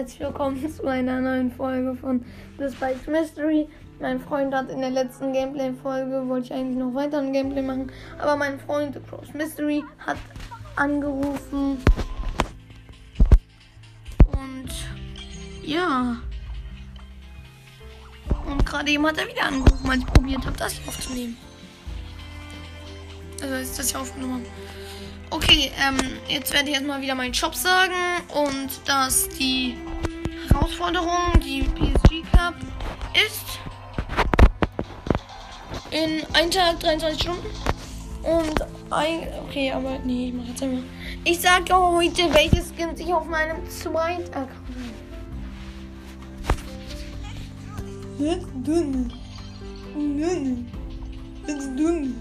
[0.00, 2.24] herzlich willkommen zu einer neuen Folge von
[2.58, 3.68] The Spikes Mystery.
[4.00, 7.92] Mein Freund hat in der letzten Gameplay-Folge, wollte ich eigentlich noch weiter ein Gameplay machen,
[8.18, 10.16] aber mein Freund The Cross Mystery hat
[10.76, 11.76] angerufen.
[14.32, 14.70] Und
[15.62, 16.16] ja.
[18.46, 21.36] Und gerade eben hat er wieder angerufen, als ich probiert habe, das aufzunehmen.
[23.42, 24.46] Also ist das ja aufgenommen.
[25.32, 25.96] Okay, ähm,
[26.28, 27.94] jetzt werde ich erstmal wieder meinen Shop sagen
[28.34, 29.76] und dass die
[30.48, 32.54] Herausforderung, die PSG Cup,
[33.14, 33.60] ist
[35.92, 37.46] in einem Tag 23 Stunden
[38.24, 40.82] und ein, okay, aber nee, ich mache jetzt einmal.
[41.22, 44.50] Ich sage heute, welches Skin sich auf meinem zweiten Account.
[48.18, 49.12] Jetzt dünn.
[49.94, 50.70] Dünn.
[51.46, 52.20] Jetzt dünn.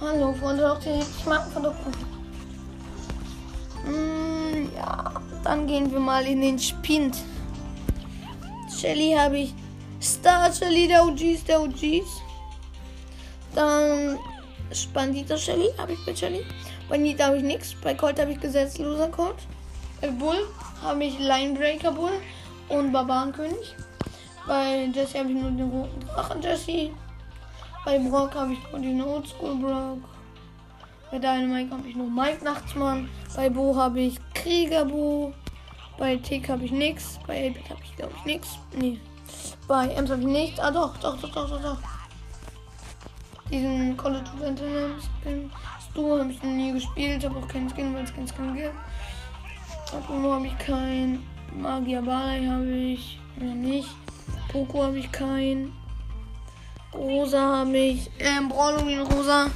[0.00, 1.90] Hallo, Freunde, doch die Schmackenprodukte.
[3.84, 5.12] Mm, ja,
[5.44, 7.18] dann gehen wir mal in den Spind.
[8.74, 9.54] Shelly habe ich.
[10.00, 12.22] Star Shelly, der OGs, der OGs.
[13.54, 14.18] Dann
[14.72, 16.46] Spandita Shelly habe ich bei Shelly.
[16.88, 17.74] Bei Nita habe ich nichts.
[17.82, 19.36] Bei Colt habe ich gesetzloser Colt.
[20.00, 20.48] Bei Bull
[20.82, 22.22] habe ich Linebreaker Bull
[22.70, 23.76] und Barbarenkönig.
[24.46, 26.90] Bei Jesse habe ich nur den roten Drachen Jesse.
[27.84, 29.98] Bei Brock habe ich nur den Oldschool Brock.
[31.10, 33.08] Bei Dynamite habe ich nur Mike Nachtsmann.
[33.34, 35.32] Bei Bo habe ich Krieger Bo.
[35.98, 37.18] Bei Tick habe ich nichts.
[37.26, 38.58] Bei 8 habe ich glaube ich nichts.
[38.76, 39.00] Nee.
[39.66, 40.60] Bei Ems habe ich nichts.
[40.60, 41.78] Ah doch, doch, doch, doch, doch, doch.
[43.50, 45.50] Diesen College of Sentinels Skin.
[45.90, 47.24] Stu habe ich noch nie gespielt.
[47.24, 48.74] Habe auch keinen Skin, weil es keinen Skin gibt.
[49.92, 51.26] Akuno habe ich keinen.
[51.52, 53.88] Magier Balai habe ich noch nicht.
[54.52, 55.72] Poco habe ich keinen.
[56.92, 58.10] Rosa habe ich.
[58.18, 59.50] Ähm, Brawloween Rosa.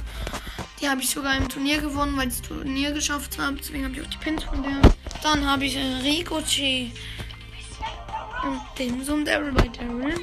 [0.81, 3.57] Die habe ich sogar im Turnier gewonnen, weil ich das Turnier geschafft habe.
[3.57, 4.81] Deswegen habe ich auch die Pins von der.
[5.23, 6.91] Dann habe ich äh, Ricochet.
[8.43, 10.15] Und den Zoom Daryl bei Daryl.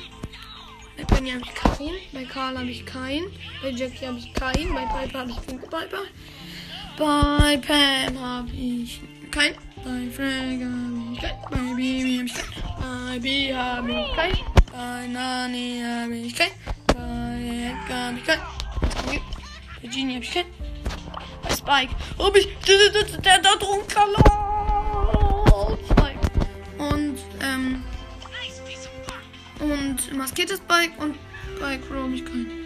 [0.97, 1.97] Bei Penny habe ich keinen.
[2.13, 3.27] Bei Karl habe ich keinen.
[3.63, 4.73] Bei Jackie habe ich keinen.
[4.75, 6.03] Bei Piper habe ich Pink Piper.
[6.99, 9.57] Bei Pam habe ich keinen.
[9.83, 11.51] Bei Frank habe ich keinen.
[11.51, 13.07] Bei Bibi habe ich keinen.
[13.09, 14.39] Bei B habe ich keinen.
[14.71, 16.72] Bei Nani habe ich keinen.
[17.45, 18.23] Ich keinen.
[18.25, 20.47] Bei Genie habe ich keinen.
[21.43, 24.19] Bei Spike habe ich der, der, der, der Trunkerlo.
[25.91, 26.21] Spike.
[26.79, 27.83] Und, ähm,
[29.59, 31.17] und maskiertes Spike und
[31.59, 32.63] Crow habe ich keinen.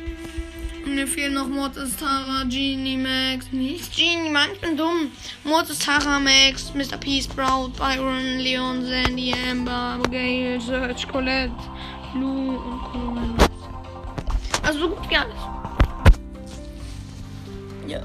[0.84, 3.50] Und mir fehlen noch Mortis, Tara, Genie, Max.
[3.52, 5.10] Nicht Genie, Mann, ich bin dumm.
[5.44, 6.98] Mortis, Tara, Max, Mr.
[6.98, 11.54] P, Sprout, Byron, Leon, Sandy, Amber, Gale, Serge, Colette,
[12.14, 13.05] Lou und Colonel.
[14.66, 15.36] Also so gut wie alles.
[17.86, 18.02] Ja.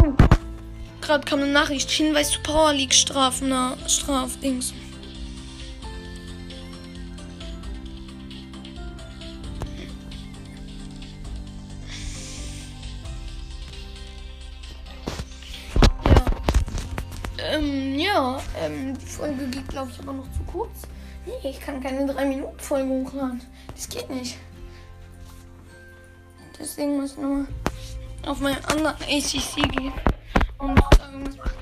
[0.00, 0.12] Oh.
[1.00, 1.90] Gerade kam eine Nachricht.
[1.90, 4.72] Hinweis zu Power League Strafen, na, Strafdings.
[17.38, 20.82] Ähm, ja, ähm, die Folge geht, glaube ich, aber noch zu kurz.
[21.26, 23.40] Nee, ich kann keine 3-Minuten-Folge hochladen.
[23.74, 24.36] Das geht nicht.
[26.58, 27.46] Deswegen muss ich nochmal
[28.24, 29.92] auf meinen anderen ACC gehen
[30.58, 31.56] und irgendwas machen.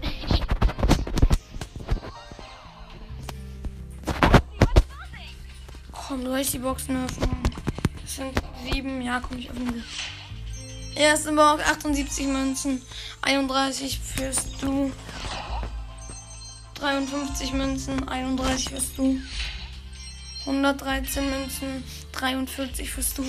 [5.92, 7.30] Komm, soll ich die Boxen öffnen?
[8.02, 9.00] Das sind sieben.
[9.00, 10.98] Ja, komm, ich öffne die.
[11.00, 12.82] Erste Box, 78 Münzen,
[13.22, 14.92] 31 fürs Du.
[16.74, 19.18] 53 Münzen, 31 fürs Du.
[20.46, 23.24] 113 Münzen, 43 fürs Du.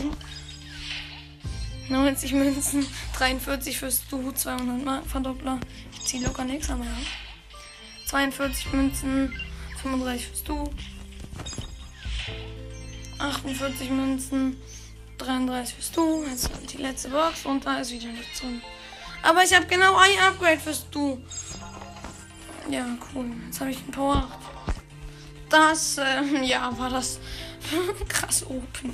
[1.88, 2.86] 90 Münzen,
[3.18, 5.60] 43 fürs Du, 200 Mark Verdoppler.
[5.94, 6.98] Ich ziehe locker nichts, aber ja.
[8.08, 9.34] 42 Münzen,
[9.82, 10.70] 35 fürs Du.
[13.20, 14.58] 48 Münzen,
[15.18, 16.26] 33 fürs Du.
[16.30, 18.62] Jetzt kommt die letzte Box und da ist wieder nichts drin.
[19.24, 21.22] Aber ich habe genau ein Upgrade fürs Du.
[22.70, 23.32] Ja, cool.
[23.46, 24.30] Jetzt habe ich ein Power
[24.68, 24.75] 8.
[25.56, 27.18] Das, ähm, ja, war das
[28.10, 28.94] krass Opening.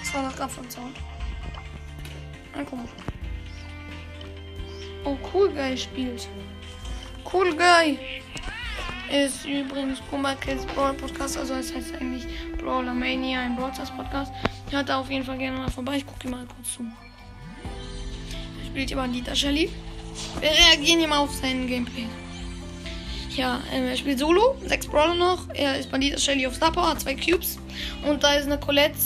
[0.00, 0.96] Das war doch gerade von Sound.
[2.52, 2.66] Mal.
[5.04, 6.28] Oh, cool Guy spielt.
[7.32, 7.96] Cool Guy
[9.08, 12.26] ist übrigens Puma Kids Brawl Podcast, also es heißt eigentlich
[12.58, 14.32] Brawler Mania, ein Brawlers Podcast.
[14.68, 15.98] Hört da auf jeden Fall gerne mal vorbei.
[15.98, 16.90] Ich gucke mal kurz zu.
[18.72, 19.68] Spielt immer Dieter Shelly.
[20.40, 22.06] Wir reagieren mal auf seinen Gameplay.
[23.36, 25.46] Ja, ähm, er spielt Solo, sechs Brawler noch.
[25.52, 27.58] Er ist Bandit Shelly auf Star Power, hat zwei Cubes.
[28.08, 28.96] Und da ist eine Colette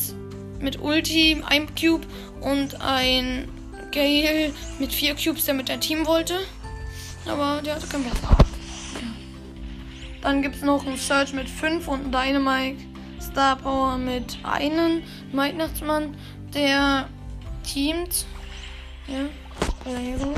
[0.60, 2.06] mit Ulti, ein Cube
[2.42, 3.48] und ein
[3.90, 6.38] Gale mit vier Cubes, der mit der Team wollte.
[7.26, 8.14] Aber der hatte keinen Bock.
[8.22, 8.38] Ja.
[10.22, 12.84] Dann gibt es noch einen Search mit fünf und einen Dynamite
[13.20, 15.02] Star Power mit einem
[15.32, 16.16] Weihnachtsmann,
[16.54, 17.08] der
[17.64, 18.26] teamt.
[19.08, 19.28] Ja,
[19.86, 20.34] Okay.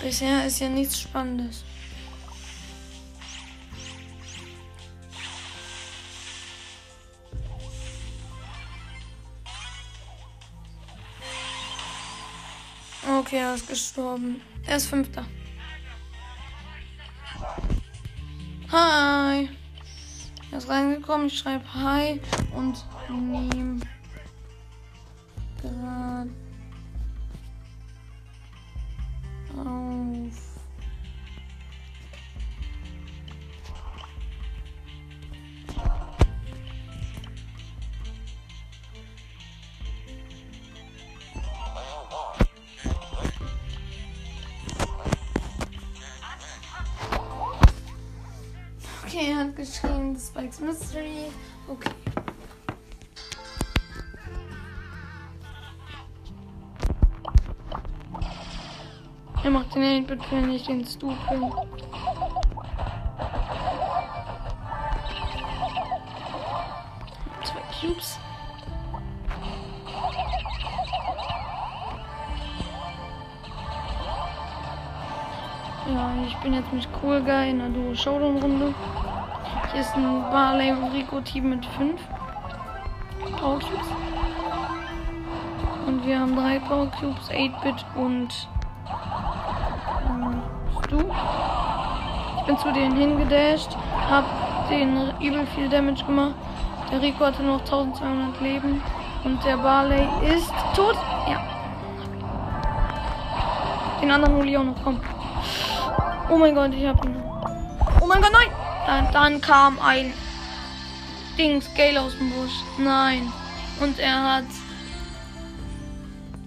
[0.00, 1.64] Bisher ist ja nichts Spannendes.
[13.06, 14.40] Okay, er ist gestorben.
[14.66, 15.26] Er ist Fünfter.
[18.72, 19.50] Hi.
[20.50, 21.26] Er ist reingekommen.
[21.26, 22.18] Ich schreibe Hi
[22.54, 23.80] und nehme
[49.08, 51.32] Okay, er hat geschrieben, Spikes Mystery.
[51.66, 51.90] Okay.
[59.42, 61.87] Er macht den 8-Bit, wenn ich den Stu bin.
[75.94, 78.74] Ja, ich bin jetzt mit Cool Guy in einer Duo Showdown Runde.
[79.72, 81.98] Hier ist ein Barley und Rico Team mit 5
[83.40, 83.86] Power Cubes.
[85.86, 88.48] Und wir haben drei Power Cubes, 8-Bit und
[90.10, 90.42] ähm,
[90.84, 90.98] Stu.
[92.36, 93.74] Ich bin zu denen hingedasht,
[94.10, 94.24] hab
[94.68, 96.34] den übel viel Damage gemacht.
[96.92, 98.82] Der Rico hatte noch 1200 Leben
[99.24, 100.96] und der Barley ist tot.
[101.26, 101.40] Ja.
[104.02, 104.76] Den anderen hole ich auch noch.
[104.84, 105.00] Komm.
[106.30, 107.16] Oh mein Gott, ich hab ihn.
[108.00, 108.50] Oh mein Gott, nein!
[108.86, 110.12] Dann, dann kam ein
[111.38, 112.52] Dings Gale aus dem Busch.
[112.76, 113.32] Nein.
[113.80, 114.44] Und er hat.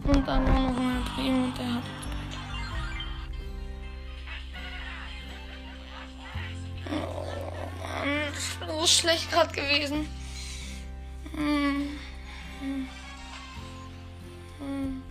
[0.03, 1.83] Und dann war noch ein Primo und er hat.
[6.91, 7.25] Oh
[7.79, 10.07] Mann, das ist so schlecht gerade gewesen.
[11.35, 11.99] Hm.
[12.59, 12.89] Hm.
[14.59, 15.03] Hm.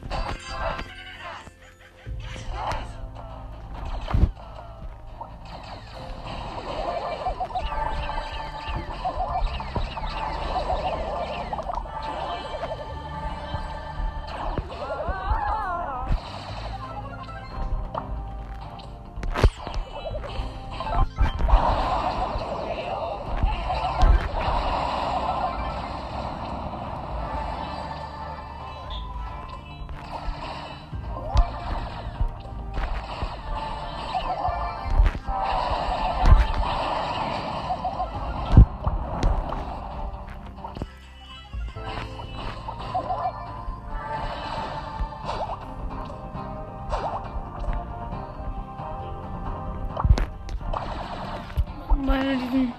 [52.30, 52.72] Bei diesem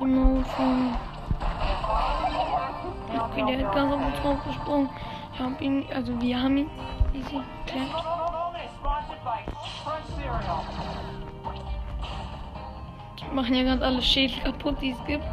[0.00, 0.96] Emotion.
[3.16, 4.88] Okay, der hat ganz auf uns draufgesprungen.
[5.32, 6.70] Ich hab ihn, also wir haben ihn
[7.14, 7.94] easy geklemmt.
[13.20, 15.24] Die machen ja ganz alle Schädel kaputt, die es gibt.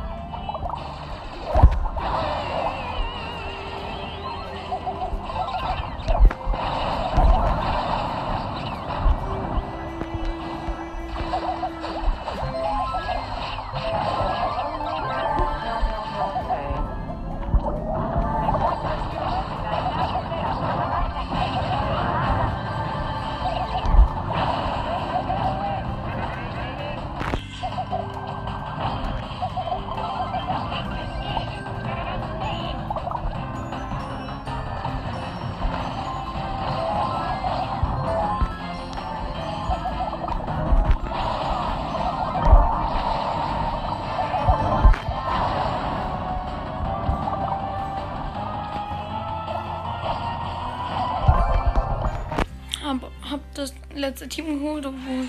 [53.57, 55.27] das letzte Team geholt, obwohl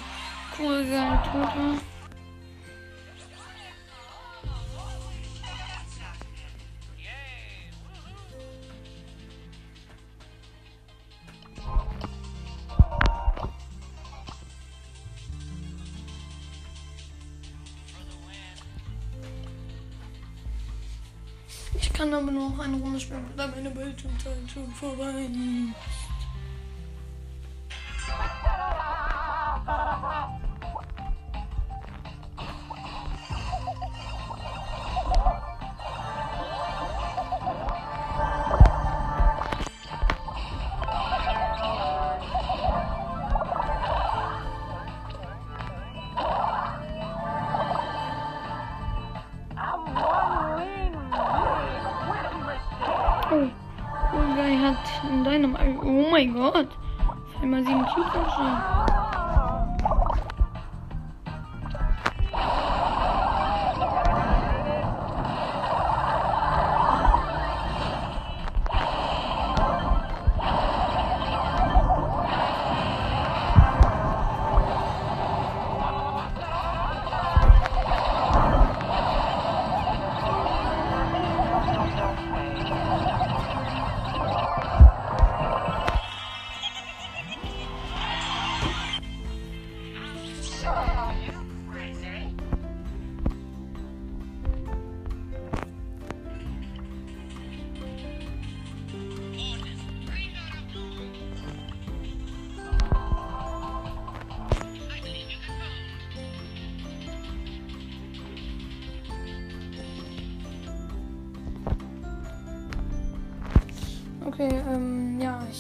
[0.57, 1.81] Kohl gar tot.
[21.79, 25.29] Ich kann aber nur noch eine Runde spielen, dann meine Bildschirmzeit schon vorbei.
[25.29, 26.06] ist.
[58.49, 58.96] Oh.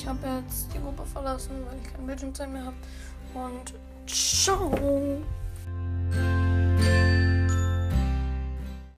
[0.06, 2.76] ich habe jetzt die Gruppe verlassen, weil ich kein Bildschirmzeit mehr habe.
[3.34, 3.74] Und
[4.06, 4.70] ciao!